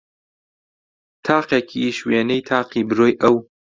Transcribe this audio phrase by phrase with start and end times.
[1.25, 3.35] تاقێکیش وێنەی تاقی برۆی ئەو